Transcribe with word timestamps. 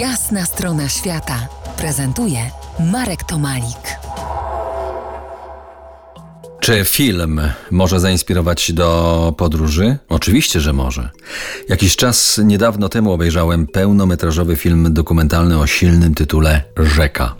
Jasna 0.00 0.46
strona 0.46 0.88
świata 0.88 1.48
prezentuje 1.76 2.38
Marek 2.92 3.24
Tomalik. 3.24 3.98
Czy 6.60 6.84
film 6.84 7.40
może 7.70 8.00
zainspirować 8.00 8.72
do 8.72 9.34
podróży? 9.38 9.98
Oczywiście, 10.08 10.60
że 10.60 10.72
może. 10.72 11.10
Jakiś 11.68 11.96
czas 11.96 12.40
niedawno 12.44 12.88
temu 12.88 13.12
obejrzałem 13.12 13.66
pełnometrażowy 13.66 14.56
film 14.56 14.94
dokumentalny 14.94 15.58
o 15.58 15.66
silnym 15.66 16.14
tytule 16.14 16.62
Rzeka. 16.96 17.34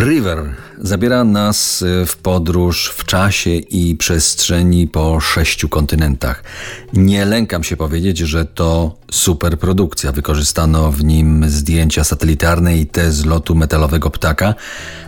River 0.00 0.54
zabiera 0.78 1.24
nas 1.24 1.84
w 2.06 2.16
podróż 2.16 2.92
w 2.96 3.04
czasie 3.04 3.50
i 3.50 3.96
przestrzeni 3.96 4.86
po 4.86 5.20
sześciu 5.20 5.68
kontynentach. 5.68 6.44
Nie 6.92 7.24
lękam 7.24 7.64
się 7.64 7.76
powiedzieć, 7.76 8.18
że 8.18 8.44
to 8.44 8.96
superprodukcja. 9.10 10.12
Wykorzystano 10.12 10.92
w 10.92 11.04
nim 11.04 11.44
zdjęcia 11.48 12.04
satelitarne 12.04 12.78
i 12.78 12.86
te 12.86 13.12
z 13.12 13.24
lotu 13.24 13.54
metalowego 13.54 14.10
ptaka, 14.10 14.54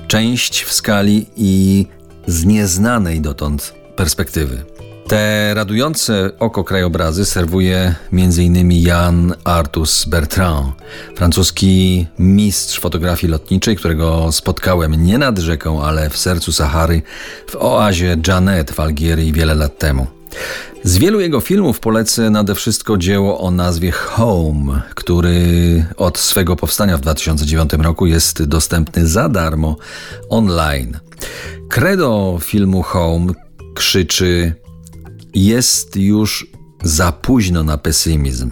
część 0.06 0.62
w 0.62 0.72
skali 0.72 1.26
i 1.36 1.86
z 2.26 2.44
nieznanej 2.44 3.20
dotąd 3.20 3.74
perspektywy. 3.96 4.64
Te 5.10 5.54
radujące 5.54 6.30
oko 6.38 6.64
krajobrazy 6.64 7.24
serwuje 7.24 7.94
m.in. 8.12 8.72
Jan 8.72 9.34
Artus 9.44 10.04
Bertrand, 10.04 10.72
francuski 11.16 12.06
mistrz 12.18 12.80
fotografii 12.80 13.30
lotniczej, 13.30 13.76
którego 13.76 14.32
spotkałem 14.32 15.04
nie 15.06 15.18
nad 15.18 15.38
rzeką, 15.38 15.82
ale 15.84 16.10
w 16.10 16.16
sercu 16.16 16.52
Sahary, 16.52 17.02
w 17.46 17.56
oazie 17.56 18.16
Janet 18.26 18.70
w 18.70 18.80
Algierii 18.80 19.32
wiele 19.32 19.54
lat 19.54 19.78
temu. 19.78 20.06
Z 20.84 20.98
wielu 20.98 21.20
jego 21.20 21.40
filmów 21.40 21.80
polecę 21.80 22.30
nade 22.30 22.54
wszystko 22.54 22.98
dzieło 22.98 23.40
o 23.40 23.50
nazwie 23.50 23.92
Home, 23.92 24.82
który 24.94 25.84
od 25.96 26.18
swego 26.18 26.56
powstania 26.56 26.96
w 26.96 27.00
2009 27.00 27.72
roku 27.72 28.06
jest 28.06 28.44
dostępny 28.44 29.06
za 29.06 29.28
darmo 29.28 29.76
online. 30.28 30.98
Credo 31.68 32.38
filmu 32.42 32.82
Home 32.82 33.32
krzyczy: 33.74 34.59
Jest 35.34 35.96
już 35.96 36.46
za 36.82 37.12
późno 37.12 37.64
na 37.64 37.78
pesymizm. 37.78 38.50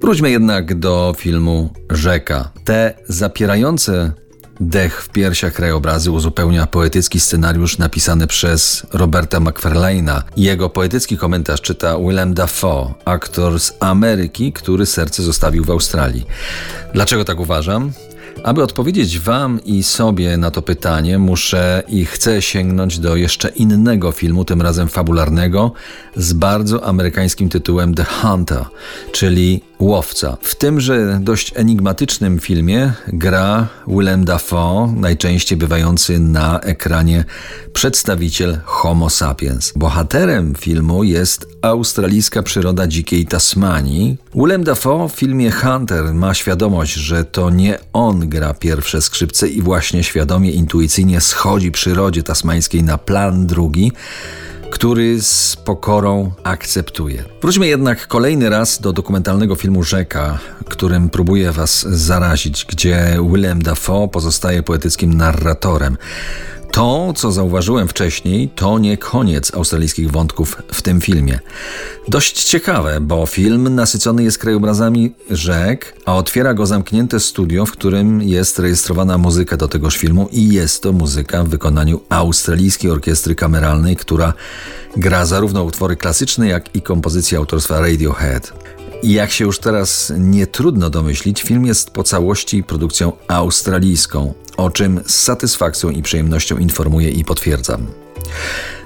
Wróćmy 0.00 0.30
jednak 0.30 0.78
do 0.78 1.14
filmu 1.18 1.70
Rzeka. 1.90 2.50
Te 2.64 2.94
zapierające 3.08 4.12
dech 4.60 5.02
w 5.02 5.08
piersiach 5.08 5.52
krajobrazy 5.52 6.10
uzupełnia 6.10 6.66
poetycki 6.66 7.20
scenariusz 7.20 7.78
napisany 7.78 8.26
przez 8.26 8.86
Roberta 8.92 9.40
McFarlane'a. 9.40 10.22
Jego 10.36 10.70
poetycki 10.70 11.16
komentarz 11.16 11.60
czyta 11.60 11.98
Willem 11.98 12.34
Dafoe, 12.34 12.94
aktor 13.04 13.60
z 13.60 13.72
Ameryki, 13.80 14.52
który 14.52 14.86
serce 14.86 15.22
zostawił 15.22 15.64
w 15.64 15.70
Australii. 15.70 16.26
Dlaczego 16.94 17.24
tak 17.24 17.40
uważam? 17.40 17.92
Aby 18.44 18.62
odpowiedzieć 18.62 19.18
Wam 19.18 19.60
i 19.64 19.82
sobie 19.82 20.36
na 20.36 20.50
to 20.50 20.62
pytanie, 20.62 21.18
muszę 21.18 21.82
i 21.88 22.04
chcę 22.04 22.42
sięgnąć 22.42 22.98
do 22.98 23.16
jeszcze 23.16 23.48
innego 23.48 24.12
filmu, 24.12 24.44
tym 24.44 24.62
razem 24.62 24.88
fabularnego, 24.88 25.72
z 26.16 26.32
bardzo 26.32 26.84
amerykańskim 26.84 27.48
tytułem 27.48 27.94
The 27.94 28.04
Hunter, 28.04 28.64
czyli 29.12 29.69
Łowca. 29.80 30.36
W 30.42 30.54
tymże 30.54 31.18
dość 31.22 31.52
enigmatycznym 31.56 32.38
filmie 32.38 32.92
gra 33.08 33.68
Willem 33.88 34.24
Dafoe, 34.24 34.94
najczęściej 34.96 35.58
bywający 35.58 36.18
na 36.18 36.60
ekranie 36.60 37.24
przedstawiciel 37.72 38.58
Homo 38.64 39.10
sapiens. 39.10 39.72
Bohaterem 39.76 40.54
filmu 40.54 41.04
jest 41.04 41.46
australijska 41.62 42.42
przyroda 42.42 42.86
dzikiej 42.86 43.26
Tasmanii. 43.26 44.16
Willem 44.34 44.64
Dafoe 44.64 45.08
w 45.08 45.12
filmie 45.12 45.50
Hunter 45.50 46.14
ma 46.14 46.34
świadomość, 46.34 46.94
że 46.94 47.24
to 47.24 47.50
nie 47.50 47.78
on 47.92 48.28
gra 48.28 48.54
pierwsze 48.54 49.02
skrzypce 49.02 49.48
i 49.48 49.62
właśnie 49.62 50.04
świadomie, 50.04 50.50
intuicyjnie 50.50 51.20
schodzi 51.20 51.72
przyrodzie 51.72 52.22
tasmańskiej 52.22 52.82
na 52.82 52.98
plan 52.98 53.46
drugi, 53.46 53.92
który 54.70 55.22
z 55.22 55.56
pokorą 55.56 56.32
akceptuje. 56.44 57.24
Wróćmy 57.42 57.66
jednak 57.66 58.06
kolejny 58.06 58.50
raz 58.50 58.80
do 58.80 58.92
dokumentalnego 58.92 59.54
filmu 59.54 59.82
Rzeka, 59.82 60.38
którym 60.68 61.08
próbuję 61.08 61.52
Was 61.52 61.86
zarazić, 61.88 62.64
gdzie 62.64 63.16
Willem 63.32 63.62
Dafoe 63.62 64.08
pozostaje 64.08 64.62
poetyckim 64.62 65.14
narratorem. 65.14 65.96
To, 66.72 67.12
co 67.16 67.32
zauważyłem 67.32 67.88
wcześniej, 67.88 68.48
to 68.48 68.78
nie 68.78 68.96
koniec 68.96 69.54
australijskich 69.54 70.10
wątków 70.10 70.56
w 70.72 70.82
tym 70.82 71.00
filmie. 71.00 71.38
Dość 72.08 72.44
ciekawe, 72.44 73.00
bo 73.00 73.26
film 73.26 73.74
nasycony 73.74 74.22
jest 74.22 74.38
krajobrazami 74.38 75.14
rzek, 75.30 75.96
a 76.04 76.16
otwiera 76.16 76.54
go 76.54 76.66
zamknięte 76.66 77.20
studio, 77.20 77.66
w 77.66 77.72
którym 77.72 78.22
jest 78.22 78.58
rejestrowana 78.58 79.18
muzyka 79.18 79.56
do 79.56 79.68
tegoż 79.68 79.96
filmu 79.96 80.28
i 80.32 80.48
jest 80.48 80.82
to 80.82 80.92
muzyka 80.92 81.44
w 81.44 81.48
wykonaniu 81.48 82.00
australijskiej 82.08 82.90
orkiestry 82.90 83.34
kameralnej, 83.34 83.96
która 83.96 84.32
gra 84.96 85.26
zarówno 85.26 85.64
utwory 85.64 85.96
klasyczne, 85.96 86.48
jak 86.48 86.76
i 86.76 86.82
kompozycje 86.82 87.38
autorstwa 87.38 87.80
Radiohead. 87.80 88.52
I 89.02 89.12
jak 89.12 89.30
się 89.30 89.44
już 89.44 89.58
teraz 89.58 90.12
nie 90.18 90.46
trudno 90.46 90.90
domyślić, 90.90 91.42
film 91.42 91.66
jest 91.66 91.90
po 91.90 92.02
całości 92.02 92.62
produkcją 92.62 93.12
australijską, 93.28 94.34
o 94.56 94.70
czym 94.70 95.00
z 95.06 95.14
satysfakcją 95.14 95.90
i 95.90 96.02
przyjemnością 96.02 96.58
informuję 96.58 97.10
i 97.10 97.24
potwierdzam. 97.24 97.86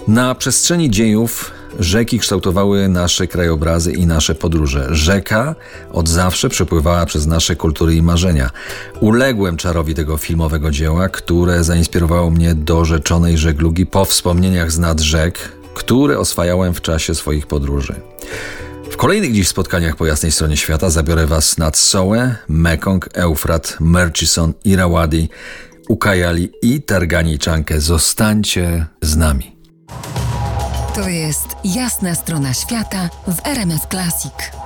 Na 0.08 0.34
przestrzeni 0.34 0.90
dziejów 0.90 1.50
rzeki 1.78 2.18
kształtowały 2.18 2.88
nasze 2.88 3.26
krajobrazy 3.26 3.92
i 3.92 4.06
nasze 4.06 4.34
podróże. 4.34 4.88
Rzeka 4.90 5.54
od 5.92 6.08
zawsze 6.08 6.48
przepływała 6.48 7.06
przez 7.06 7.26
nasze 7.26 7.56
kultury 7.56 7.94
i 7.94 8.02
marzenia. 8.02 8.50
Uległem 9.00 9.56
czarowi 9.56 9.94
tego 9.94 10.16
filmowego 10.16 10.70
dzieła, 10.70 11.08
które 11.08 11.64
zainspirowało 11.64 12.30
mnie 12.30 12.54
do 12.54 12.84
rzeczonej 12.84 13.38
żeglugi 13.38 13.86
po 13.86 14.04
wspomnieniach 14.04 14.72
z 14.72 14.78
nad 14.78 15.00
rzek, 15.00 15.38
które 15.74 16.18
oswajałem 16.18 16.74
w 16.74 16.80
czasie 16.80 17.14
swoich 17.14 17.46
podróży. 17.46 17.94
Kolejnych 19.04 19.32
dziś 19.32 19.48
spotkaniach 19.48 19.96
po 19.96 20.06
jasnej 20.06 20.32
stronie 20.32 20.56
świata 20.56 20.90
zabiorę 20.90 21.26
Was 21.26 21.58
nad 21.58 21.76
Sołę, 21.76 22.36
Mekong, 22.48 23.08
Eufrat, 23.14 23.76
Murchison, 23.80 24.54
Irrawaddy, 24.64 25.28
Ukajali 25.88 26.50
i 26.62 26.82
Targaniczankę. 26.82 27.80
Zostańcie 27.80 28.86
z 29.02 29.16
nami. 29.16 29.56
To 30.94 31.08
jest 31.08 31.46
jasna 31.64 32.14
strona 32.14 32.54
świata 32.54 33.08
w 33.28 33.46
RMS 33.46 33.82
Classic. 33.90 34.63